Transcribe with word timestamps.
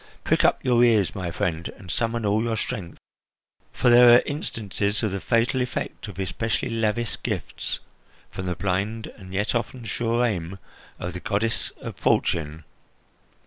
Prick 0.23 0.43
up 0.43 0.65
your 0.65 0.83
ears, 0.83 1.13
my 1.13 1.29
friend, 1.29 1.67
and 1.77 1.91
summon 1.91 2.25
all 2.25 2.41
your 2.43 2.57
strength, 2.57 2.97
for 3.71 3.91
there 3.91 4.09
are 4.15 4.23
instances 4.25 5.03
of 5.03 5.11
the 5.11 5.19
fatal 5.19 5.61
effect 5.61 6.07
of 6.07 6.17
especially 6.17 6.71
lavish 6.71 7.21
gifts 7.21 7.81
from 8.31 8.47
the 8.47 8.55
blind 8.55 9.05
and 9.17 9.31
yet 9.31 9.53
often 9.53 9.85
sure 9.85 10.25
aim 10.25 10.57
of 10.97 11.13
the 11.13 11.19
goddess 11.19 11.69
of 11.81 11.95
Fortune. 11.97 12.63